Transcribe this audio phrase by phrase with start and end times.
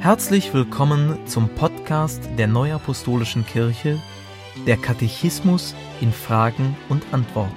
[0.00, 4.00] Herzlich willkommen zum Podcast der Neuapostolischen Kirche,
[4.66, 7.54] der Katechismus in Fragen und Antworten.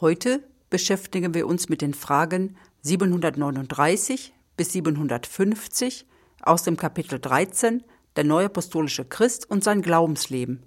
[0.00, 6.06] Heute beschäftigen wir uns mit den Fragen 739 bis 750
[6.42, 7.84] aus dem Kapitel 13
[8.16, 10.64] Der neuapostolische Christ und sein Glaubensleben.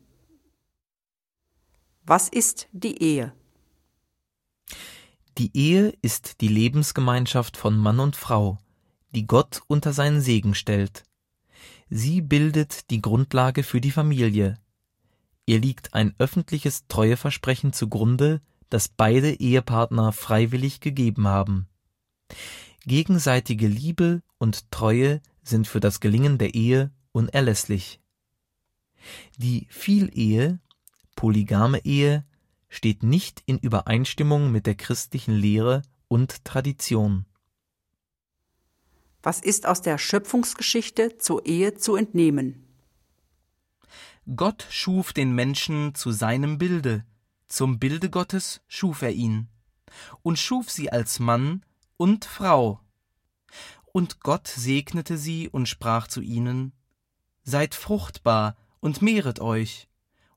[2.03, 3.33] Was ist die Ehe?
[5.37, 8.57] Die Ehe ist die Lebensgemeinschaft von Mann und Frau,
[9.11, 11.03] die Gott unter seinen Segen stellt.
[11.89, 14.57] Sie bildet die Grundlage für die Familie.
[15.45, 21.67] Ihr liegt ein öffentliches Treueversprechen zugrunde, das beide Ehepartner freiwillig gegeben haben.
[22.85, 27.99] Gegenseitige Liebe und Treue sind für das Gelingen der Ehe unerlässlich.
[29.37, 30.59] Die Vielehe,
[31.15, 32.25] polygame Ehe,
[32.75, 37.25] steht nicht in Übereinstimmung mit der christlichen Lehre und Tradition.
[39.23, 42.67] Was ist aus der Schöpfungsgeschichte zur Ehe zu entnehmen?
[44.35, 47.05] Gott schuf den Menschen zu seinem Bilde,
[47.47, 49.47] zum Bilde Gottes schuf er ihn,
[50.21, 51.63] und schuf sie als Mann
[51.97, 52.81] und Frau.
[53.93, 56.73] Und Gott segnete sie und sprach zu ihnen,
[57.43, 59.87] Seid fruchtbar und mehret euch,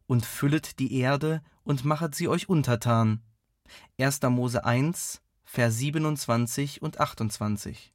[0.08, 3.22] und füllet die Erde und machet sie euch untertan.
[4.00, 4.22] 1.
[4.22, 7.94] Mose 1, Vers 27 und 28.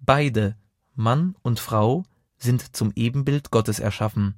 [0.00, 0.56] Beide,
[0.94, 2.04] Mann und Frau,
[2.36, 4.34] sind zum Ebenbild Gottes erschaffen.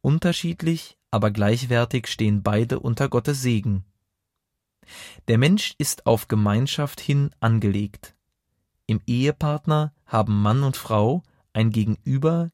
[0.00, 3.84] Unterschiedlich, aber gleichwertig stehen beide unter Gottes Segen.
[5.28, 8.14] Der Mensch ist auf Gemeinschaft hin angelegt.
[8.86, 12.50] Im Ehepartner haben Mann und Frau ein Gegenüber,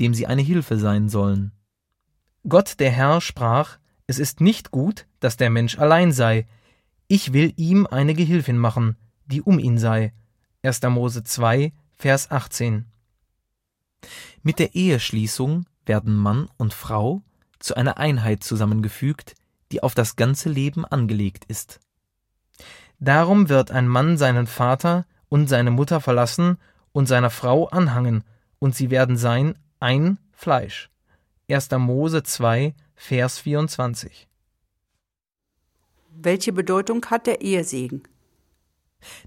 [0.00, 1.55] dem sie eine Hilfe sein sollen.
[2.48, 6.46] Gott der Herr sprach, es ist nicht gut, dass der Mensch allein sei.
[7.08, 10.12] Ich will ihm eine Gehilfin machen, die um ihn sei.
[10.62, 10.82] 1.
[10.82, 12.84] Mose 2, Vers 18.
[14.42, 17.22] Mit der Eheschließung werden Mann und Frau
[17.58, 19.34] zu einer Einheit zusammengefügt,
[19.72, 21.80] die auf das ganze Leben angelegt ist.
[23.00, 26.58] Darum wird ein Mann seinen Vater und seine Mutter verlassen
[26.92, 28.22] und seiner Frau anhangen,
[28.60, 30.90] und sie werden sein ein Fleisch.
[31.48, 31.70] 1.
[31.78, 34.28] Mose 2, Vers 24.
[36.10, 38.02] Welche Bedeutung hat der Ehesegen?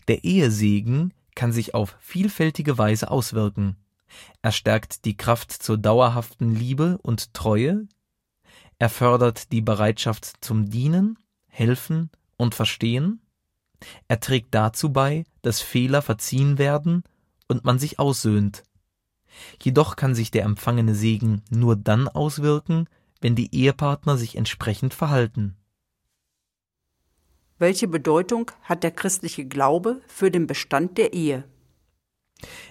[0.07, 3.77] Der Ehesegen kann sich auf vielfältige Weise auswirken.
[4.41, 7.87] Er stärkt die Kraft zur dauerhaften Liebe und Treue,
[8.79, 13.21] er fördert die Bereitschaft zum Dienen, Helfen und Verstehen,
[14.07, 17.03] er trägt dazu bei, dass Fehler verziehen werden
[17.47, 18.63] und man sich aussöhnt.
[19.61, 22.87] Jedoch kann sich der empfangene Segen nur dann auswirken,
[23.21, 25.55] wenn die Ehepartner sich entsprechend verhalten.
[27.57, 31.43] Welche Bedeutung hat der christliche Glaube für den Bestand der Ehe?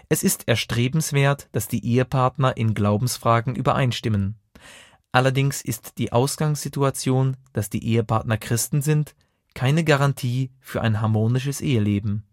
[0.09, 4.37] Es ist erstrebenswert, dass die Ehepartner in Glaubensfragen übereinstimmen.
[5.13, 9.15] Allerdings ist die Ausgangssituation, dass die Ehepartner Christen sind,
[9.55, 12.25] keine Garantie für ein harmonisches Eheleben.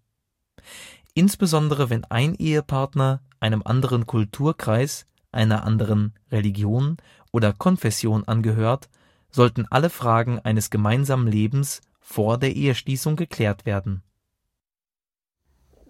[1.13, 6.97] Insbesondere wenn ein Ehepartner einem anderen Kulturkreis, einer anderen Religion
[7.31, 8.89] oder Konfession angehört,
[9.29, 14.01] sollten alle Fragen eines gemeinsamen Lebens vor der Eheschließung geklärt werden.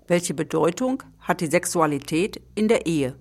[0.05, 3.17] Welche Bedeutung hat die Sexualität in der Ehe?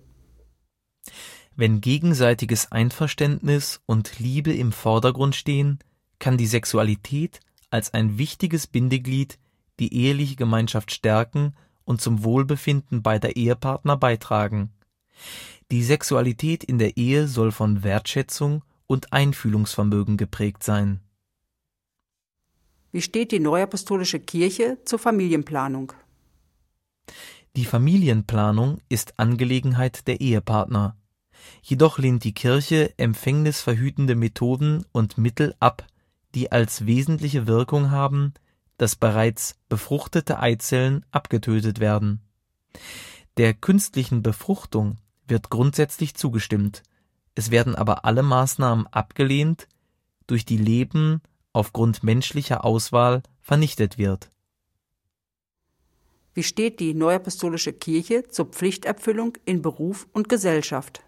[1.55, 5.79] Wenn gegenseitiges Einverständnis und Liebe im Vordergrund stehen,
[6.19, 7.39] kann die Sexualität
[7.71, 9.39] als ein wichtiges Bindeglied
[9.79, 14.71] die eheliche Gemeinschaft stärken und zum Wohlbefinden beider Ehepartner beitragen.
[15.71, 21.01] Die Sexualität in der Ehe soll von Wertschätzung und Einfühlungsvermögen geprägt sein.
[22.93, 25.93] Wie steht die Neuapostolische Kirche zur Familienplanung?
[27.57, 30.97] Die Familienplanung ist Angelegenheit der Ehepartner.
[31.63, 35.87] Jedoch lehnt die Kirche empfängnisverhütende Methoden und Mittel ab,
[36.35, 38.35] die als wesentliche Wirkung haben,
[38.79, 42.21] dass bereits befruchtete Eizellen abgetötet werden.
[43.37, 46.83] Der künstlichen Befruchtung wird grundsätzlich zugestimmt,
[47.35, 49.69] es werden aber alle Maßnahmen abgelehnt,
[50.27, 51.21] durch die Leben
[51.53, 54.31] aufgrund menschlicher Auswahl vernichtet wird.
[56.33, 61.03] Wie steht die Neuapostolische Kirche zur Pflichterfüllung in Beruf und Gesellschaft?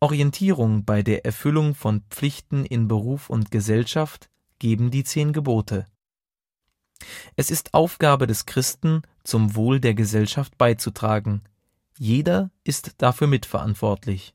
[0.00, 5.86] Orientierung bei der Erfüllung von Pflichten in Beruf und Gesellschaft geben die zehn Gebote.
[7.36, 11.42] Es ist Aufgabe des Christen, zum Wohl der Gesellschaft beizutragen.
[11.98, 14.34] Jeder ist dafür mitverantwortlich.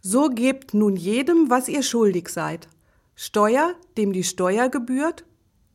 [0.00, 2.68] So gebt nun jedem, was ihr schuldig seid.
[3.14, 5.24] Steuer, dem die Steuer gebührt,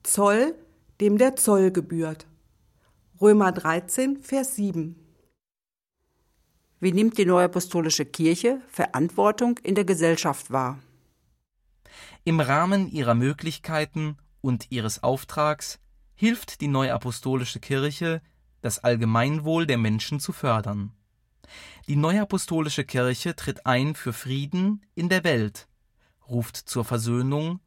[0.04, 0.56] Zoll,
[1.02, 2.28] dem der Zoll gebührt.
[3.20, 4.96] Römer 13, Vers 7.
[6.80, 10.80] Wie nimmt die Neuapostolische Kirche Verantwortung in der Gesellschaft wahr?
[12.24, 15.80] Im Rahmen ihrer Möglichkeiten und ihres Auftrags
[16.14, 18.22] hilft die Neuapostolische Kirche,
[18.62, 20.92] das Allgemeinwohl der Menschen zu fördern.
[21.88, 25.68] Die Neuapostolische Kirche tritt ein für Frieden in der Welt,
[26.30, 27.60] ruft zur Versöhnung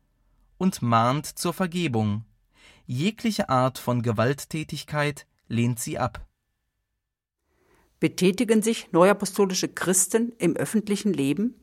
[0.57, 2.25] und mahnt zur Vergebung.
[2.87, 6.27] Jegliche Art von Gewalttätigkeit lehnt sie ab.
[8.01, 11.55] Betätigen sich neuapostolische Christen im öffentlichen Leben?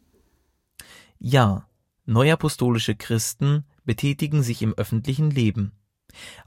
[1.19, 1.69] Ja,
[2.05, 5.71] neuapostolische Christen betätigen sich im öffentlichen Leben.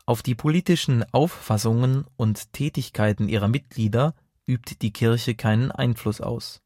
[0.07, 4.15] Auf die politischen Auffassungen und Tätigkeiten ihrer Mitglieder
[4.47, 6.61] übt die Kirche keinen Einfluss aus.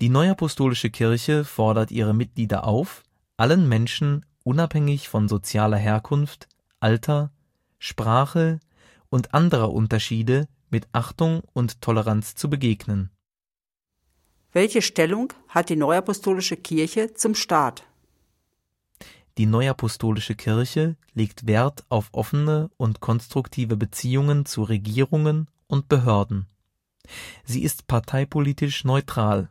[0.00, 3.02] Die Neuapostolische Kirche fordert ihre Mitglieder auf,
[3.36, 6.48] allen Menschen unabhängig von sozialer Herkunft,
[6.78, 7.32] Alter,
[7.78, 8.60] Sprache
[9.08, 13.10] und anderer Unterschiede mit Achtung und Toleranz zu begegnen.
[14.52, 17.84] Welche Stellung hat die Neuapostolische Kirche zum Staat?
[19.38, 26.46] Die Neuapostolische Kirche legt Wert auf offene und konstruktive Beziehungen zu Regierungen und Behörden.
[27.44, 29.50] Sie ist parteipolitisch neutral.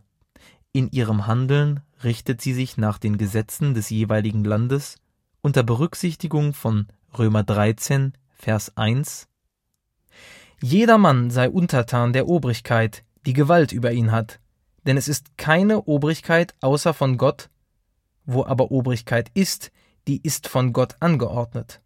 [0.71, 4.97] In ihrem Handeln richtet sie sich nach den Gesetzen des jeweiligen Landes
[5.41, 6.87] unter Berücksichtigung von
[7.17, 9.27] Römer 13, Vers 1
[10.61, 14.39] Jedermann sei untertan der Obrigkeit, die Gewalt über ihn hat,
[14.87, 17.49] denn es ist keine Obrigkeit außer von Gott,
[18.25, 19.71] wo aber Obrigkeit ist,
[20.07, 21.81] die ist von Gott angeordnet.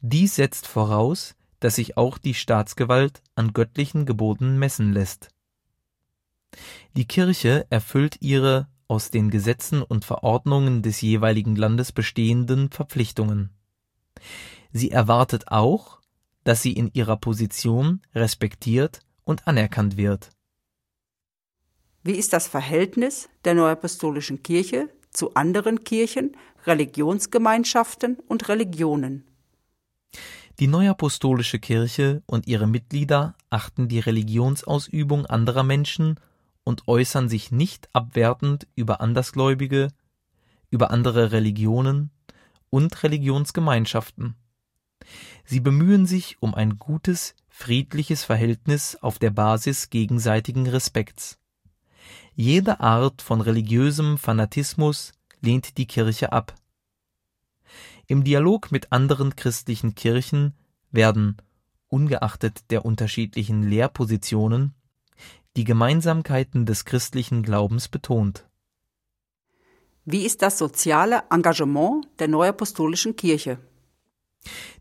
[0.00, 5.30] Dies setzt voraus, dass sich auch die Staatsgewalt an göttlichen Geboten messen lässt.
[6.96, 13.50] Die Kirche erfüllt ihre aus den Gesetzen und Verordnungen des jeweiligen Landes bestehenden Verpflichtungen.
[14.72, 16.00] Sie erwartet auch,
[16.44, 20.30] dass sie in ihrer Position respektiert und anerkannt wird.
[22.06, 26.36] Wie ist das Verhältnis der Neuapostolischen Kirche zu anderen Kirchen,
[26.66, 29.24] Religionsgemeinschaften und Religionen?
[30.60, 36.20] Die Neuapostolische Kirche und ihre Mitglieder achten die Religionsausübung anderer Menschen
[36.62, 39.88] und äußern sich nicht abwertend über Andersgläubige,
[40.68, 42.10] über andere Religionen
[42.68, 44.34] und Religionsgemeinschaften.
[45.46, 51.38] Sie bemühen sich um ein gutes, friedliches Verhältnis auf der Basis gegenseitigen Respekts.
[52.34, 56.54] Jede Art von religiösem Fanatismus lehnt die Kirche ab.
[58.06, 60.54] Im Dialog mit anderen christlichen Kirchen
[60.90, 61.36] werden,
[61.88, 64.74] ungeachtet der unterschiedlichen Lehrpositionen,
[65.56, 68.46] die Gemeinsamkeiten des christlichen Glaubens betont.
[70.04, 73.58] Wie ist das soziale Engagement der Neuapostolischen Kirche?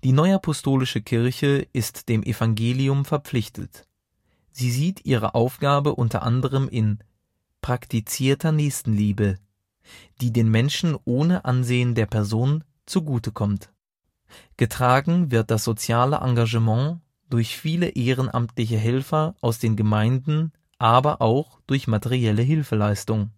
[0.04, 3.88] Die Neuapostolische Kirche ist dem Evangelium verpflichtet.
[4.52, 7.00] Sie sieht ihre Aufgabe unter anderem in
[7.64, 9.40] praktizierter Nächstenliebe,
[10.22, 13.72] die den Menschen ohne Ansehen der Person zugutekommt.
[14.58, 17.00] Getragen wird das soziale Engagement
[17.30, 23.32] durch viele ehrenamtliche Helfer aus den Gemeinden, aber auch durch materielle Hilfeleistung.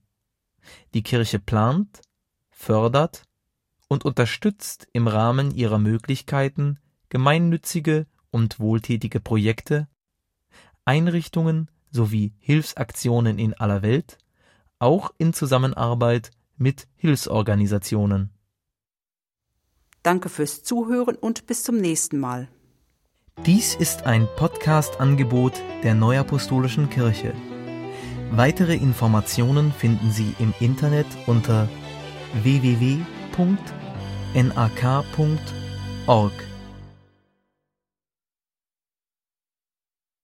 [0.94, 2.02] Die Kirche plant,
[2.50, 3.24] fördert
[3.88, 6.80] und unterstützt im Rahmen ihrer Möglichkeiten
[7.10, 9.88] gemeinnützige und wohltätige Projekte,
[10.84, 14.18] Einrichtungen sowie Hilfsaktionen in aller Welt,
[14.78, 18.30] auch in Zusammenarbeit mit Hilfsorganisationen.
[20.04, 22.48] Danke fürs Zuhören und bis zum nächsten Mal.
[23.46, 27.34] Dies ist ein Podcast-Angebot der Neuapostolischen Kirche.
[28.32, 31.68] Weitere Informationen finden Sie im Internet unter
[32.44, 33.06] www.nak.org.